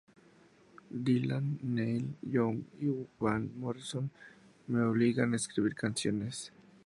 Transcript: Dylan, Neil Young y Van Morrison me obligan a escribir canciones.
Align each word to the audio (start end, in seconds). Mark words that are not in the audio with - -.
Dylan, 1.05 1.59
Neil 1.61 2.15
Young 2.23 2.63
y 2.79 2.87
Van 3.19 3.51
Morrison 3.59 4.09
me 4.65 4.81
obligan 4.81 5.33
a 5.33 5.35
escribir 5.35 5.75
canciones. 5.75 6.51